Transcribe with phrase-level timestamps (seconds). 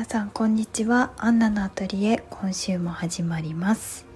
[0.00, 1.12] 皆さんこんにちは。
[1.18, 4.06] アンナのアトリエ今週も始まります。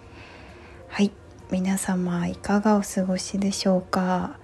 [0.89, 1.13] はい
[1.51, 4.39] 皆様いかがお過ごしでしょうか、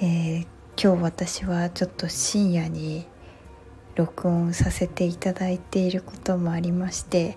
[0.00, 0.46] えー、
[0.80, 3.08] 今日私はちょっと深夜に
[3.96, 7.36] 録音させていただいていることもありまして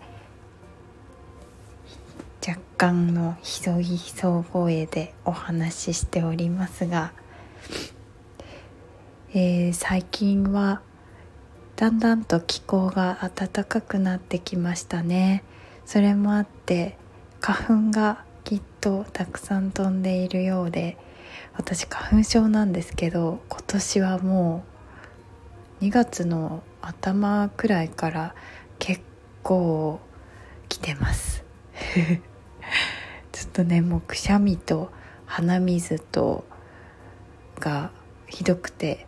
[2.48, 7.12] 若干のひそぎそ声でお話ししておりますが、
[9.34, 10.84] えー、最近は
[11.76, 15.44] だんだんと気候が暖かくなってきましたね。
[15.86, 16.98] それもあって
[17.42, 20.98] 花粉がきっとたくさん飛んでいるようで
[21.54, 24.64] 私花粉症なんですけど今年はも
[25.82, 28.36] う2月の頭くらいから
[28.80, 29.02] 結
[29.44, 30.00] 構
[30.70, 31.44] 来てます。
[33.34, 34.92] ちょっとねもうくしゃみと
[35.26, 36.46] 鼻水と
[37.60, 37.92] が
[38.28, 39.08] ひどくて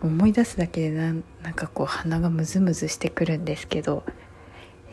[0.00, 4.04] 思い出すだけでなんなんかこう鼻がムズムズしてくるんですけど、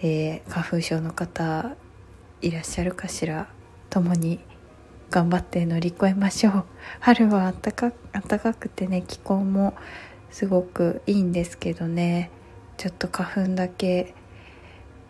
[0.02, 1.76] えー、花粉症の方
[2.42, 3.48] いらっしゃるかしら？
[3.90, 4.40] 共に
[5.12, 6.66] 頑張って乗り越えましょう。
[7.00, 9.76] 春は暖か暖かくてね気候も
[10.32, 12.32] すごくいいんですけどね。
[12.78, 14.16] ちょっと花粉だけ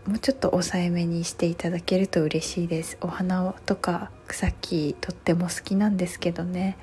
[0.05, 2.97] もうちょっと抑えめにしていただけると嬉しいです。
[2.99, 6.77] お花とか草木とっても好きなんですけどね。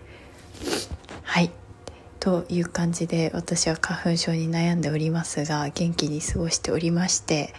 [2.21, 7.55] という感じで私は花粉症に悩んでおりますが元気に過ごしておりまして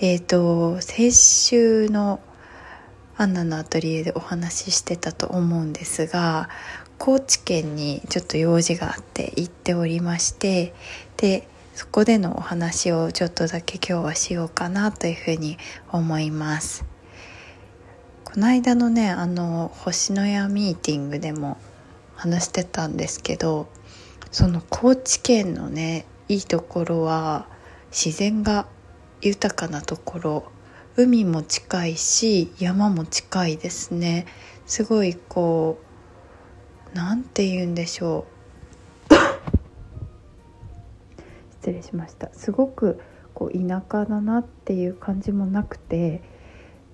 [0.00, 2.20] えっ、ー、と先週の
[3.16, 6.48] アンナのアトリエでお話ししてたと思うんですが
[6.98, 10.72] 高知県にちょっと用事があって行っておりまして
[11.16, 15.58] でそこでのお話をちょっとだけ今日はしようかなというふうに
[15.90, 16.84] 思います。
[18.24, 21.56] この間のねあの星のやミーティングでも
[22.14, 23.66] 話してたんですけど
[24.30, 27.48] その高知県のねいいところは
[27.90, 28.66] 自然が
[29.20, 30.52] 豊かなところ。
[30.96, 34.26] 海も近いし山も近いですね。
[34.66, 35.78] すごいこ
[36.92, 38.26] うなんて言うんでしょ
[39.10, 39.14] う。
[41.60, 42.28] 失礼しました。
[42.32, 43.00] すごく
[43.34, 46.22] こう田舎だなっていう感じもなくて。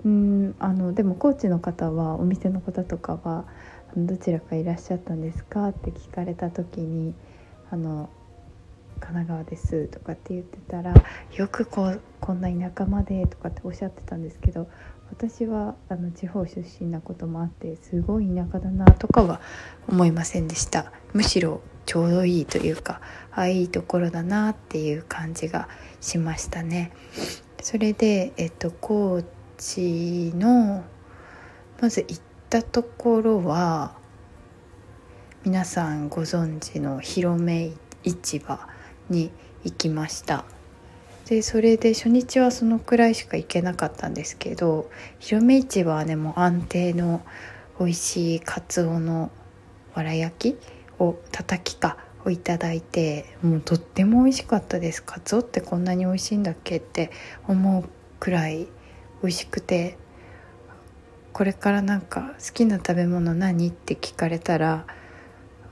[0.05, 3.45] うんあのでも高知の方はお店の方とかは
[3.97, 5.69] どちらかいらっしゃったんですか？
[5.69, 7.15] って聞かれた時に
[7.71, 8.11] あの
[9.01, 10.95] 神奈川ですとかって言ってたら
[11.35, 14.69] よくこうこんな田舎までとかっておっしゃってたんですけど
[15.11, 19.41] 私はあの地方出身なこともあってすごい田舎だなとかは
[19.89, 23.01] 思いませんでしたむしろちょうどいいというか
[23.33, 25.69] あいいところだなっていう感じが
[26.01, 26.93] しましたね。
[27.63, 29.23] それでえっと高
[29.57, 30.85] 知の
[31.81, 33.97] まず行たところは
[35.45, 37.73] 皆さんご存知の広め
[38.05, 38.61] 市場
[39.11, 39.31] に
[39.65, 40.45] 行きました。
[41.29, 47.21] でそれで初日はそのくらいしか行けなかったんですけど広め市場はねもう安定の
[47.81, 49.33] 美味しいかつおの
[49.95, 50.59] わら焼き
[51.01, 55.03] をたたきかをいただいてもうとっても美味しかったです。
[55.03, 57.11] かつおってこんなに美味しいんだっけって
[57.49, 57.89] 思う
[58.21, 58.69] くらい
[59.23, 59.99] 美味しくて
[61.37, 64.87] これからなんか好きな食べ物何って聞かれたら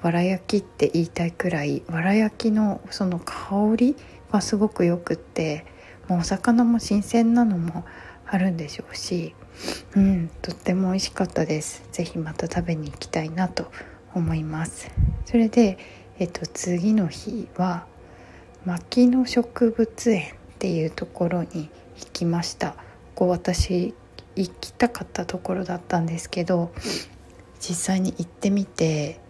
[0.02, 3.96] わら焼きって言いたいくらいわら焼きのその香り
[4.30, 5.64] がすごくよくって
[6.06, 7.86] もうお魚も新鮮なのも
[8.26, 9.34] あるんでしょうし
[9.96, 11.88] うんとっても美味しかったです。
[11.92, 13.72] 是非また食べに行きたいなと
[14.14, 14.90] 思います。
[15.24, 15.78] それで、
[16.18, 17.86] えっと、次の日は
[18.66, 22.72] 牧野植物園っていうところに行きました。
[23.14, 23.94] ここ私
[24.36, 26.72] 行きたかったところだったんですけど
[27.60, 29.20] 実際に行ってみて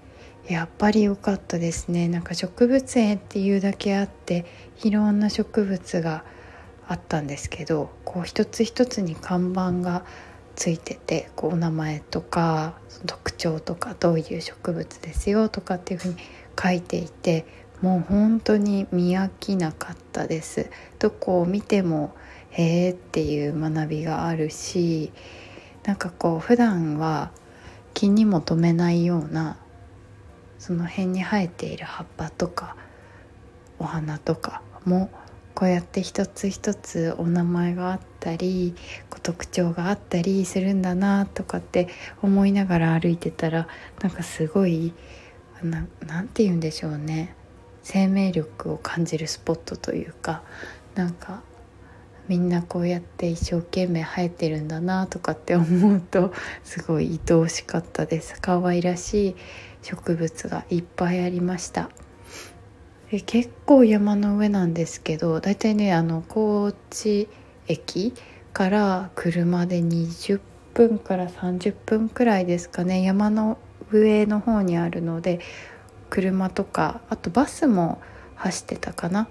[0.48, 4.44] やっぱり良かったですねなんか植物園っていうだけあって
[4.82, 6.24] いろんな植物が
[6.86, 10.04] あったんですけどこう一つ一つに看板が
[10.54, 12.74] ついててこうお名前とか
[13.06, 16.16] 特徴とかどういう植物ですよとかっていうふうに
[16.62, 17.46] 書いていて
[17.80, 20.70] もう本当に見飽きなかったです。
[20.98, 22.14] どこを見ても
[22.56, 25.12] へえっていう学びがあるし
[25.84, 27.30] なんかこう普段は
[27.94, 29.58] 気にも留めないような
[30.58, 32.76] その辺に生えている葉っぱとか
[33.78, 35.10] お花とかも
[35.54, 38.74] こうやって一つ一つお名前があったり
[39.22, 41.88] 特徴があったりするんだなとかって
[42.22, 43.68] 思いながら歩いてたら
[44.00, 44.94] なんかすごい
[45.62, 45.88] 何
[46.28, 47.34] て言うんでしょうね。
[47.82, 50.42] 生命力を感じるスポットというか
[50.94, 51.42] なんか
[52.28, 56.32] みんなこうやって一生懸命生えてるんだなとかって思うと
[56.62, 58.36] すごい愛おしかったです。
[58.40, 59.36] 可愛らしい
[59.82, 61.90] 植物がいっぱいありました。
[63.10, 67.28] で結構山の上なんですけどだいたいねあの高知
[67.68, 68.12] 駅
[68.52, 70.40] から車で20
[70.74, 73.58] 分から30分くらいですかね山の
[73.92, 75.40] 上の方にあるので
[76.10, 78.00] 車とかあとバスも
[78.34, 79.28] 走ってたかな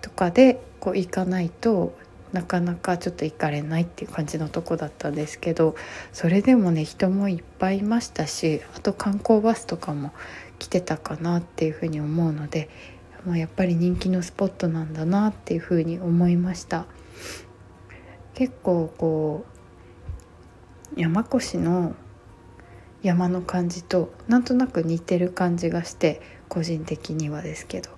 [0.00, 1.94] とかでこう行かないと
[2.32, 5.74] なかなかちょっと行かれないっていう感じのとこだったんですけど
[6.12, 10.12] それでもね人もいっぱいいましたしあと観光バスとかも
[10.58, 12.68] 来てたかなっていうふうに思うので、
[13.26, 16.86] まあ、やっぱり人気のスポットなんだなっていうふうに思いました。
[18.34, 19.44] 結構こ
[20.96, 21.94] う山越しの
[23.02, 27.90] 山の感じとなんとなく似てる感じがして個人的にはですけど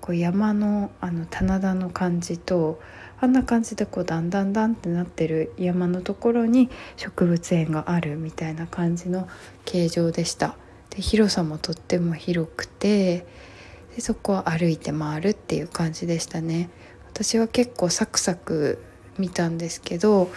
[0.00, 2.80] こう山のあの棚田の感じと
[3.22, 9.28] あんな感じでこうだんだんだんってなってる山のところに植物園があるみたいな感じの
[9.64, 10.56] 形状でした。
[10.90, 13.24] で広さもとっても広くて
[13.94, 16.68] でそこは歩いて回るっていう感じでしたね。
[17.10, 18.82] 私は結構サクサク
[19.18, 20.30] 見たんですけどお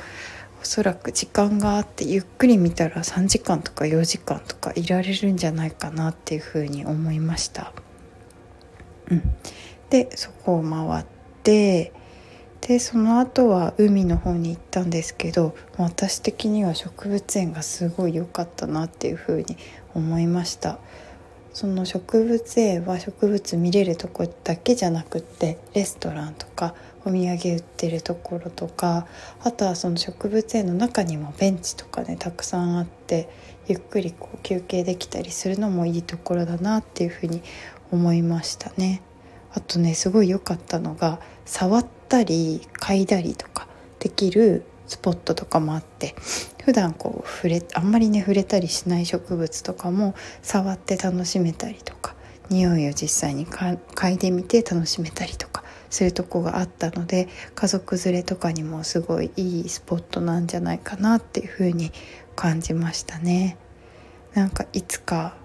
[0.61, 7.73] そらく時間があってゆっくり見たら3時間とか4時間とかいられるんじゃないかなっていうふうに思いました。
[9.09, 9.23] うん、
[9.89, 11.05] でそこを回っ
[11.41, 11.91] て
[12.67, 19.55] でその後は海の方に行ったんですけど私的には植物園がすごい良かったなっていうふうに
[19.93, 20.79] 思いました
[21.53, 26.73] その植物園は植物見れるとこだけじゃなくってレストランとか
[27.05, 29.05] お土産売ってるところとか
[29.43, 33.29] あとはその植物園の中にもベンチとかねたくさんあって
[33.67, 37.43] ゆっくりこう休憩できたりするのもいいところだなっていうふうに
[37.91, 39.03] 思いましたね。
[39.53, 43.67] あとねすごい良かったのが触ったり嗅いだりとか
[43.99, 46.15] できるスポットとかもあって
[46.63, 52.15] 普段こう触れあんまりね触れたりしない植物とかも触って楽しめたりとか
[52.49, 61.91] 匂いを実際に嗅いでみて楽しめたりとかするとこがあったので家族連れとかにもすごいいいスポットなんじゃないかなっていう風に
[62.35, 63.57] 感じましたね。
[64.33, 65.37] なんかいつか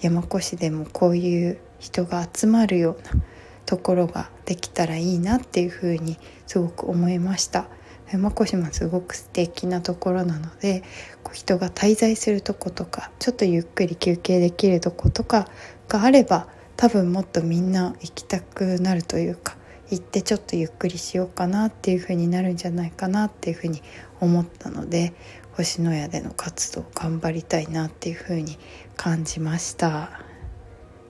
[0.00, 3.22] 山古志でもこういう人が集まるような
[3.68, 6.16] ところができたらいいなっていうふうに
[6.46, 7.68] すごく思いました。
[8.10, 10.82] 山古島すごく素敵なところなので
[11.22, 15.46] こう人が滞在するとことかちょっとゆっくり休憩できるとことか
[15.86, 16.48] があれば
[16.78, 19.58] 多分もっとみんな行きたくなるというか
[19.90, 23.82] 行ってちょっとゆっくりしようかなっていう風になるんじゃないかなっていう風に
[24.20, 25.12] 思ったので
[25.52, 28.58] 星のやでの活動頑張りたいなっていう風に
[28.96, 30.22] 感じました。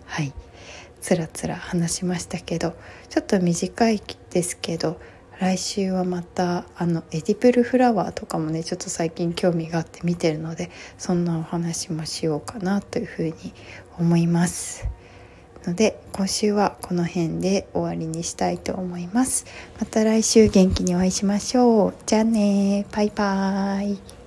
[0.06, 0.32] はい。
[1.00, 2.74] つらつら話しましたけど
[3.08, 5.00] ちょっと短いですけど
[5.38, 13.32] 来週はまたあのエディプルフラワーとかもねちょっと最近興味があって見てるのでそんなお話もしようかなというふうに
[13.98, 14.88] 思います。
[15.68, 19.46] ので今週はこの辺で終わりにしたいと思います。
[19.78, 21.94] また来週元気にお会いしましょう。
[22.06, 24.17] じゃあねバイバーイ。